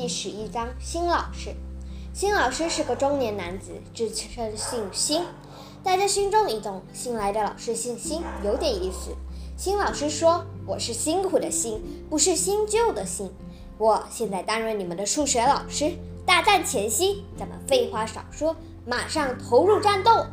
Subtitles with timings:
[0.00, 1.54] 第十一章：新老师。
[2.14, 5.22] 新老师是个中年男子，自称姓辛。
[5.84, 9.14] 大家心中一动，新来的老师姓辛，有点意思。
[9.58, 13.30] 新老师说：“我是辛苦的辛，不是新旧的新。
[13.76, 15.92] 我现在担任你们的数学老师。
[16.24, 18.56] 大战前夕，咱们废话少说，
[18.86, 20.24] 马上投入战斗。”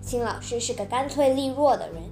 [0.00, 2.02] 新老师是个干脆利落的人，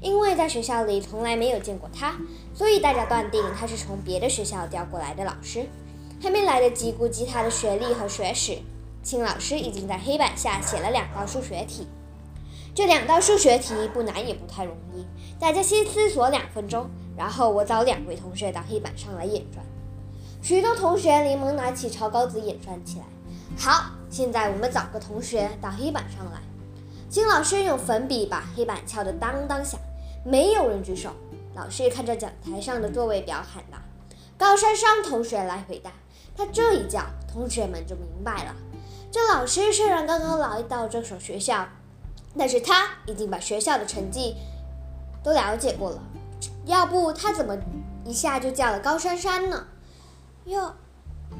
[0.00, 2.16] 因为在学校里从来没有见过他，
[2.54, 5.66] 所以大家断定他是从别的学校调过来的老师。
[6.20, 8.58] 还没来得及估计他的学历和学识，
[9.02, 11.86] 辛老师已经在黑板下写了两道数学题。
[12.74, 15.06] 这两道数学题不难也不太容易，
[15.40, 19.64] 大家先思索两分钟，然后我找两位同学到黑板上来演算。
[20.42, 23.04] 许多同学连忙拿起草稿纸演算起来。
[23.56, 26.40] 好，现在我们找个同学到黑板上来。
[27.08, 29.80] 金老师用粉笔把黑板敲得当当响，
[30.24, 31.10] 没有人举手。
[31.56, 33.78] 老师看着讲台上的座位表喊道
[34.38, 35.92] ：“高珊珊同学来回答。”
[36.34, 38.54] 他这一叫，同学们就明白了。
[39.10, 41.68] 这老师虽然刚刚来到这所学校。
[42.36, 44.36] 但是他已经把学校的成绩
[45.24, 46.00] 都了解过了，
[46.66, 47.56] 要不他怎么
[48.04, 49.66] 一下就叫了高珊珊呢？
[50.44, 50.74] 哟，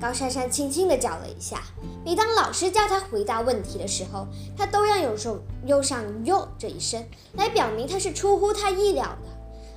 [0.01, 1.62] 高珊珊轻轻地叫了一下。
[2.05, 9.29] 每当老师叫他回答问题的时候，他都要用手用上“哟”这一声，来表明他是出乎他意料的，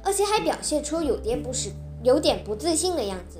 [0.03, 1.69] 而且还表现出有点不是
[2.03, 3.37] 有点不自信的样子。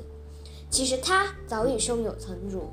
[0.70, 2.70] 其实他早已胸有成竹。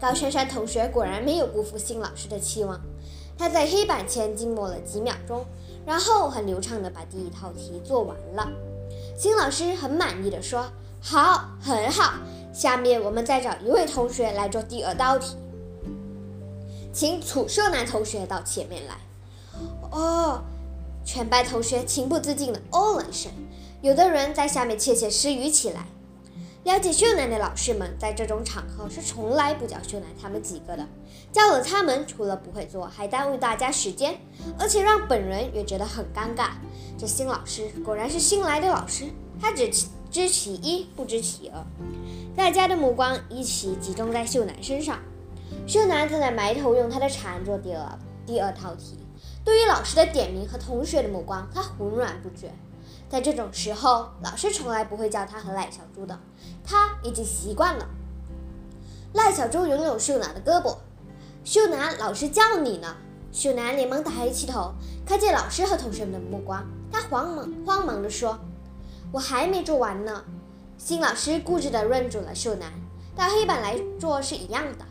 [0.00, 2.80] 高珊珊同学果然没有辜负新老师的期望。
[3.36, 5.44] 他在黑板前静默了几秒钟，
[5.86, 8.48] 然后很流畅地把第一套题做完了。
[9.16, 12.14] 新老师很满意地说：“好，很好。
[12.52, 15.36] 下面我们再找一位同学来做第二道题，
[16.92, 18.98] 请楚秀楠同学到前面来。”
[19.90, 20.42] 哦，
[21.04, 23.30] 全班同学情不自禁地哦了一声，
[23.80, 25.86] 有的人在下面窃窃私语起来。
[26.64, 30.84] 了解秀楠的老师们，在这种场合是从来不叫秀楠他们几个的。
[31.30, 34.18] 叫了他们，除了不会做，还耽误大家时间，
[34.58, 36.50] 而且让本人也觉得很尴尬。
[36.98, 39.04] 这新老师果然是新来的老师，
[39.40, 39.70] 他只
[40.10, 41.64] 知其一，不知其二。
[42.34, 44.98] 大家的目光一起集中在秀楠身上。
[45.66, 48.98] 秀楠正在埋头用他的铲做第二第二套题。
[49.44, 52.52] 对于老师的点名和同学的目光，他浑然不觉。
[53.08, 56.18] 在这种时候，老师从来不会叫他和赖小猪的，
[56.62, 57.88] 他已经习惯了。
[59.14, 60.76] 赖小猪拥有秀楠的胳膊，
[61.42, 62.96] 秀楠，老师叫你呢。
[63.32, 64.72] 秀楠连忙抬起头，
[65.06, 68.38] 看见老师和同学们的目光，他慌忙慌忙地说
[69.12, 70.24] ：“我还没做完呢。”
[70.76, 72.72] 新老师固执地认准了秀楠，
[73.16, 74.84] 到黑板来做是一样的。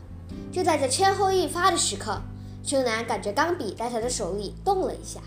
[0.52, 2.20] 就在这千后一发的时刻，
[2.62, 5.20] 秀楠感觉钢笔在他的手里动了一下，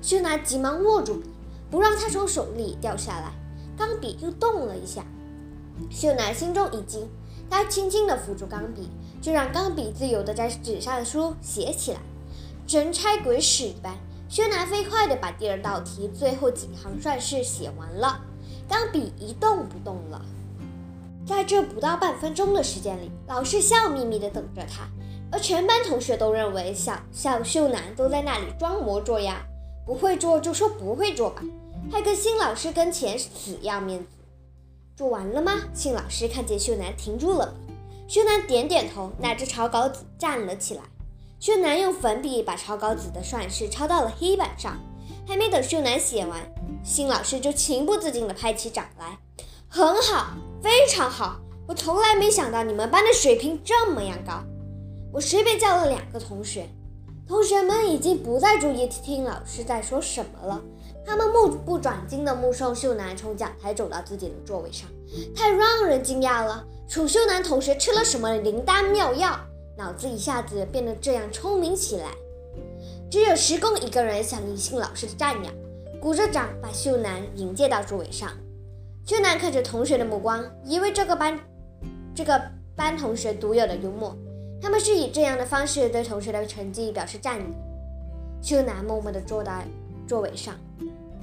[0.00, 1.22] 秀楠急忙握住。
[1.70, 3.32] 不让他从手里掉下来，
[3.76, 5.04] 钢笔又动了一下。
[5.90, 7.08] 秀楠心中一惊，
[7.50, 8.88] 他轻轻地扶住钢笔，
[9.20, 12.00] 就让钢笔自由地在纸上的书写起来，
[12.66, 13.94] 神差鬼使一般。
[14.28, 18.20] 秀楠飞快地把第二道题最后几行算式写完了，
[18.68, 20.20] 钢笔一动不动了。
[21.26, 24.88] 在这不到半分钟的时间里，老师笑眯眯地等着他，
[25.30, 29.36] 而全班同学都认为小小秀楠都在那里装模作样。
[29.86, 31.42] 不会做就说不会做吧，
[31.90, 34.06] 还跟新老师跟前死要面子。
[34.96, 35.52] 做完了吗？
[35.72, 37.74] 新老师看见秀男停住了笔，
[38.06, 40.82] 秀男点点头，拿着草稿纸站了起来。
[41.40, 44.76] 秀男用粉笔把草稿纸的算式抄到了黑板上，
[45.26, 46.40] 还没等秀男写完，
[46.84, 49.18] 新老师就情不自禁地拍起掌来
[49.68, 51.40] ：“很好，非常好！
[51.68, 54.42] 我从来没想到你们班的水平这么样高。
[55.12, 56.68] 我随便叫了两个同学。”
[57.28, 60.62] 同学们已经不再注意听老师在说什么了，
[61.08, 64.86] 他们目不转睛地目送秀男从讲台走到自己的座位上。
[65.34, 66.66] 太让人惊讶了！
[66.86, 69.40] 楚秀男同学吃了什么灵丹妙药，
[69.78, 72.10] 脑子一下子变得这样聪明起来？
[73.10, 75.54] 只有石工一个人响应新老师的赞扬，
[75.98, 78.30] 鼓着掌把秀男迎接到座位上。
[79.06, 81.40] 秀男看着同学的目光，以为这个班
[82.14, 82.38] 这个
[82.76, 84.14] 班同学独有的幽默。
[84.60, 87.44] 他们是以这样的方式对同学的成绩表示赞誉。
[88.42, 89.66] 秀男默默地坐在
[90.06, 90.54] 座位上，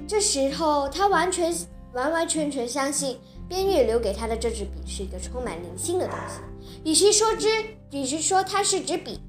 [0.07, 1.53] 这时候他完全
[1.93, 6.39] 完完全全相信边月留给他的这支笔是一个充满灵性的东西。
[6.83, 7.47] 与其说之，
[7.91, 9.19] 与其说它是支笔，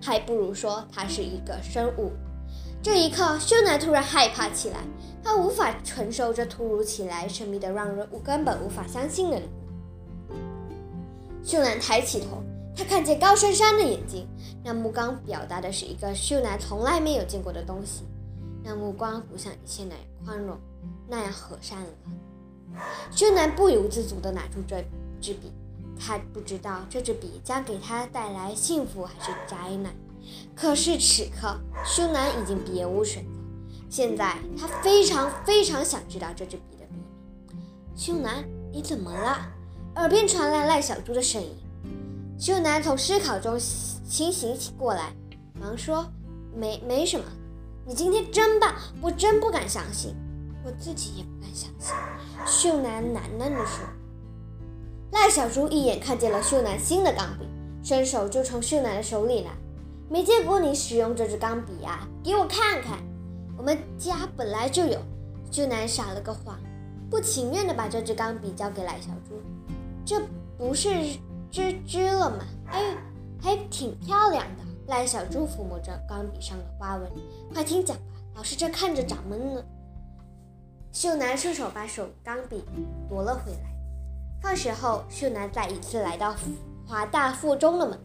[0.00, 2.12] 还不如说它是一个生物。
[2.82, 4.78] 这一刻，秀男突然害怕起来，
[5.24, 10.34] 他无法承受这突如其来、神秘的、让人根本无法相信的礼物。
[11.42, 12.42] 秀男抬起头。
[12.78, 14.28] 他看见高珊珊的眼睛，
[14.62, 18.02] 那目光表达的是一个秀男从来没有见过的东西。
[18.68, 20.58] 那目光不像以前那样宽容，
[21.08, 21.88] 那样和善了。
[23.12, 24.84] 秀楠不由自主地拿出这
[25.20, 25.52] 支笔，
[25.96, 29.94] 他不知道这支笔将给他带来幸福还是灾难。
[30.56, 33.30] 可是此刻，秀男已经别无选择。
[33.88, 37.94] 现在他非常非常想知道这支笔的秘密。
[37.94, 39.46] 秀男，你怎么了？
[39.94, 41.56] 耳边传来赖小猪的声音。
[42.36, 45.14] 秀男从思考中清醒起过来，
[45.54, 46.04] 忙说
[46.52, 47.24] ：“没没什么。
[47.88, 50.12] 你今天真棒，我真不敢相信，
[50.64, 51.94] 我自己也不敢相信。”
[52.44, 53.86] 秀男喃喃地说。
[55.12, 57.46] 赖小猪一眼看见了秀男新的钢笔，
[57.84, 59.50] 伸手就从秀男的手里拿。
[60.10, 62.98] 没见过你使用这支钢笔呀，给我看看。
[63.56, 64.98] 我们家本来就有。
[65.52, 66.58] 秀男撒了个谎，
[67.08, 69.40] 不情愿地把这支钢笔交给赖小猪。
[70.04, 70.20] 这
[70.58, 70.88] 不是
[71.52, 72.44] 吱吱了吗？
[72.66, 72.96] 哎，
[73.40, 74.65] 还挺漂亮的。
[74.88, 77.10] 赖小猪抚摸着钢笔上的花纹，
[77.52, 78.02] 快听讲吧，
[78.36, 79.64] 老师这看着长闷呢。
[80.92, 82.64] 秀男顺手把手钢笔
[83.08, 83.58] 夺了回来。
[84.40, 86.34] 放学后，秀男再一次来到
[86.86, 88.04] 华大附中的门口，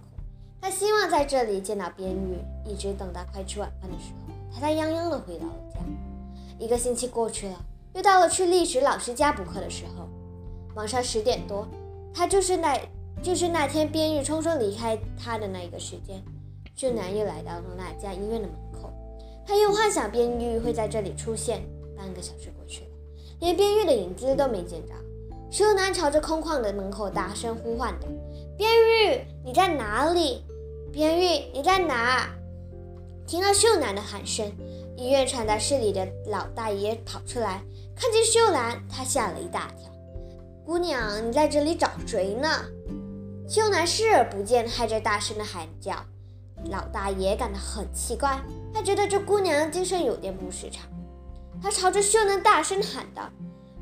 [0.59, 4.33] 他希望在这里见到边玉，一直等到快吃晚饭的时候。
[4.53, 5.79] 他才泱泱地回到了家。
[6.57, 7.55] 一个星期过去了，
[7.93, 10.09] 又到了去历史老师家补课的时候。
[10.73, 11.67] 晚上十点多，
[12.13, 12.77] 他就是那，
[13.21, 16.23] 就是那天边玉匆匆离开他的那一个时间。
[16.81, 18.91] 秀男又来到了那家医院的门口，
[19.45, 21.61] 他又幻想边玉会在这里出现。
[21.95, 22.89] 半个小时过去了，
[23.39, 24.93] 连边玉的影子都没见着。
[25.51, 28.07] 秀男朝着空旷的门口大声呼唤着
[28.57, 30.43] ：“边玉，你在哪里？
[30.91, 32.27] 边玉，你在哪？”
[33.27, 34.51] 听到秀男的喊声，
[34.97, 37.63] 医院传达室里的老大爷跑出来，
[37.95, 39.87] 看见秀男，他吓了一大跳。
[40.65, 42.47] 姑娘，你在这里找谁呢？
[43.47, 45.93] 秀男视而不见，还在大声的喊叫。
[46.69, 48.39] 老大爷感到很奇怪，
[48.73, 50.87] 他觉得这姑娘精神有点不正常。
[51.61, 53.29] 他朝着秀男大声喊道：“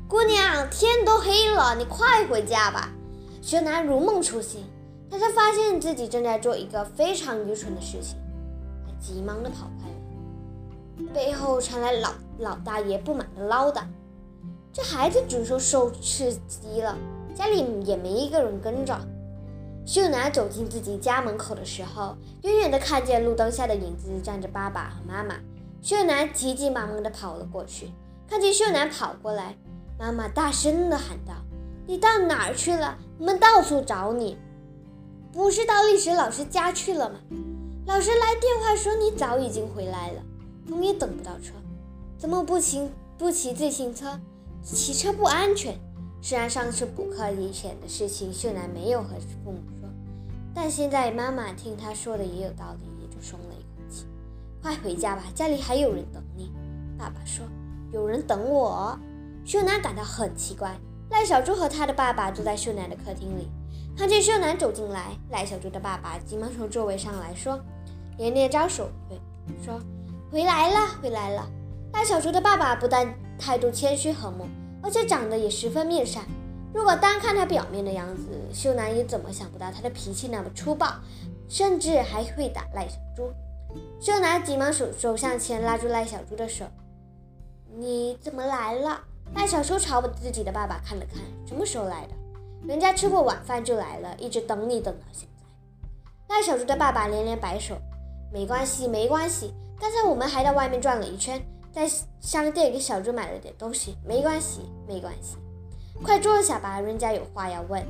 [0.08, 2.90] 姑娘，天都黑了，你快回家吧。”
[3.42, 4.64] 秀男如梦初醒，
[5.10, 8.16] 他才发现自己正在做一个非常愚蠢的事情。
[8.86, 13.82] 他急忙的跑开了，背后传来老老大爷不满的唠叨
[14.72, 16.96] ：“这孩子准说受刺激了，
[17.34, 18.98] 家里也没一个人跟着。”
[19.90, 25.34] 秀男走进自己家门口的时候，远远的看见路灯下的影子站着爸爸和妈妈。
[25.82, 27.90] 秀男急急忙忙的跑了过去，
[28.28, 29.56] 看见秀男跑过来，
[29.98, 31.34] 妈妈大声的喊道
[31.88, 32.96] ：“你到哪儿去了？
[33.18, 34.38] 我们到处找你，
[35.32, 37.16] 不是到历史老师家去了吗？”
[37.84, 40.22] 老师来电话说你早已经回来了，
[40.68, 41.54] 我们也等不到车，
[42.16, 42.88] 怎么不骑
[43.18, 44.20] 不骑自行车？
[44.62, 45.76] 骑车不安全。
[46.22, 49.58] 虽然上次补课危险的事情秀男没有和父母，
[50.54, 54.06] 但现在妈妈听他说的也有道理，也就松了一口气。
[54.62, 56.52] 快回家吧，家里还有人等你。
[56.98, 57.44] 爸爸说
[57.92, 58.98] 有人等我。
[59.44, 60.76] 秀男感到很奇怪。
[61.10, 63.48] 赖小猪和他的爸爸坐在秀男的客厅里，
[63.96, 67.58] 看见秀男走进来，赖小猪的爸爸急忙从座位上来说。
[68.16, 69.18] 连连招手，对
[69.64, 69.80] 说
[70.30, 71.48] ：“回来了，回来了。”
[71.94, 74.46] 赖小猪的爸爸不但态度谦虚和睦，
[74.82, 76.24] 而且长得也十分面善。
[76.72, 80.94] 如果单看他表面的样子，秀男也怎么想不到他的脾气那么粗暴，
[81.48, 83.32] 甚至还会打赖小猪。
[84.00, 86.64] 秀男急忙手走向前，拉住赖小猪的手
[87.76, 89.00] ：“你怎么来了？”
[89.34, 92.14] 赖小猪朝自己的爸爸看了看：“什么时候来的？
[92.66, 95.44] 人家吃过晚饭就来了，一直等你等到现在。”
[96.34, 97.76] 赖小猪的爸爸连连摆手。
[98.32, 99.52] 没关系，没关系。
[99.78, 101.88] 刚才我们还在外面转了一圈，在
[102.20, 103.96] 商店给小猪买了点东西。
[104.04, 105.36] 没关系，没关系。
[106.02, 107.84] 快坐下吧，人家有话要问。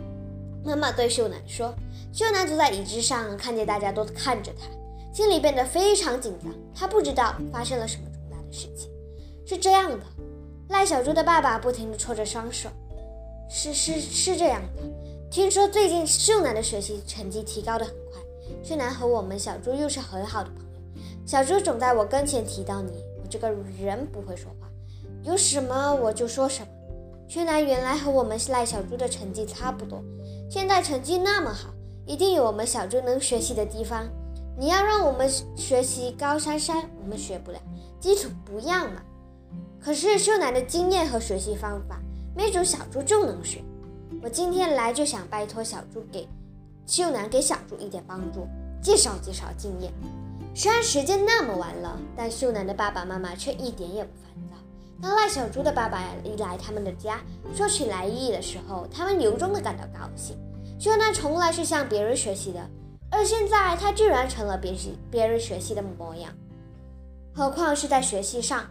[0.64, 1.74] 妈妈对秀男说。
[2.12, 4.66] 秀男坐在椅子上，看见大家都看着他，
[5.14, 6.52] 心里变得非常紧张。
[6.74, 8.90] 他不知道发生了什么重大的事情。
[9.46, 10.04] 是这样的，
[10.70, 12.68] 赖小猪的爸爸不停地搓着双手。
[13.48, 14.82] 是是是这样的，
[15.30, 18.20] 听说最近秀男的学习成绩提高得很快。
[18.64, 22.90] 秀男和我们小猪又是很好的朋友，小猪总在我跟前提到你。
[23.22, 23.48] 我这个
[23.80, 24.68] 人不会说话，
[25.22, 26.68] 有什么我就说什么。
[27.30, 30.02] 秀男原来和我们赖小猪的成绩差不多，
[30.50, 31.70] 现在成绩那么好，
[32.04, 34.04] 一定有我们小猪能学习的地方。
[34.58, 37.60] 你要让我们学习高珊珊，我们学不了，
[38.00, 39.00] 基础不一样嘛。
[39.80, 42.00] 可是秀楠的经验和学习方法，
[42.34, 43.62] 没准小猪就能学。
[44.24, 46.26] 我今天来就想拜托小猪给。
[46.84, 48.48] 秀楠给小猪一点帮助，
[48.82, 49.92] 介绍介绍经验。
[50.52, 54.56] 虽然时间那么晚了，但秀楠的爸爸妈妈却一点也不烦躁。
[55.02, 57.20] 当赖小猪的爸爸一来他们的家，
[57.54, 60.36] 说起来意的时候，他们由衷的感到高兴。
[60.78, 62.68] 秀男从来是向别人学习的，
[63.10, 64.80] 而现在他居然成了别人
[65.10, 66.32] 别人学习的模样，
[67.34, 68.66] 何况是在学习上。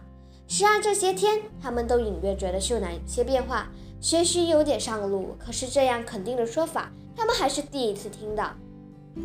[0.46, 3.68] 虽然这些天他们都隐约觉得秀男有些变化，
[4.00, 6.90] 学习有点上路，可是这样肯定的说法。
[7.16, 8.52] 他们还是第一次听到。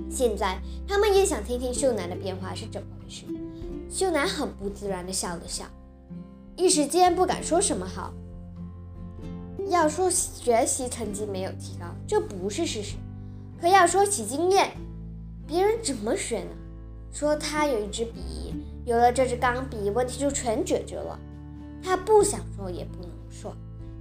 [0.10, 3.26] 现在他们也想听听秀男的变化是怎么回事。
[3.90, 5.66] 秀男很不自然地笑了笑，
[6.56, 8.14] 一时间不敢说什么好。
[9.68, 12.96] 要说学习成绩没有提高，这不是事实；
[13.60, 14.72] 可要说起经验，
[15.48, 16.52] 别人怎么学呢？
[17.12, 18.54] 说他有一支笔，
[18.86, 21.20] 有了这支钢笔，问题就全解决了。
[21.84, 23.56] 他不想说，也不能说。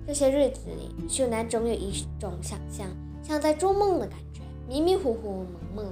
[0.06, 2.86] 这些日子里，秀男总有一种想象，
[3.22, 5.88] 像在做梦的感觉，迷迷糊糊，朦朦胧胧。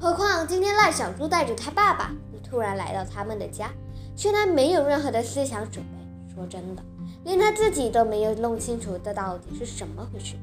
[0.00, 2.12] 何况今天赖小猪带着他爸爸
[2.48, 3.72] 突然来到他们的家，
[4.18, 6.34] 秀男没有任何的思想准备。
[6.34, 6.82] 说真的。
[7.22, 10.34] 连他自己都没有弄清楚这到底是什么回事。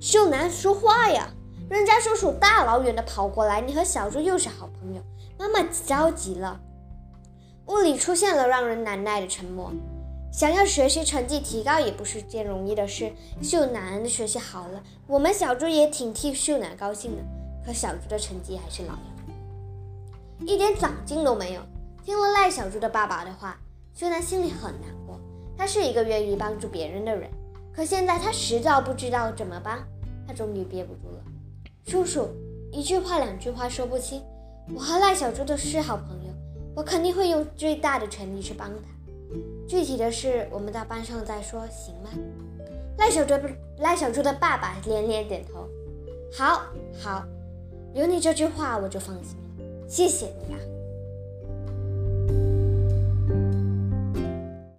[0.00, 1.28] 秀男说话呀，
[1.68, 5.02] 人家叔叔大老远的跑过来，你和小猪又是好朋友。
[5.38, 6.58] 妈妈着急了，
[7.66, 9.70] 屋里出现了让人难耐的沉默。
[10.32, 13.12] 想要学习成绩提高也不是件容易的事。
[13.42, 17.22] 秀男学习好了，我们小猪也挺替秀男高兴的。
[17.66, 21.60] 可小猪的成绩还是老样，一点长进都没有。
[22.10, 23.56] 听了赖小猪的爸爸的话，
[23.94, 25.16] 秀男心里很难过。
[25.56, 27.30] 他是一个愿意帮助别人的人，
[27.72, 29.78] 可现在他实在不知道怎么帮。
[30.26, 31.22] 他终于憋不住了
[31.86, 32.28] ：“叔叔，
[32.72, 34.20] 一句话两句话说不清。
[34.74, 36.32] 我和赖小猪都是好朋友，
[36.74, 38.82] 我肯定会用最大的全力去帮他。
[39.68, 42.10] 具体的事我们到班上再说，行吗？”
[42.98, 43.46] 赖小猪不
[43.78, 45.64] 赖小猪的爸爸连连点头
[46.36, 46.62] ：“好，
[47.00, 47.22] 好，
[47.94, 49.88] 有你这句话我就放心了。
[49.88, 50.58] 谢谢你啊。”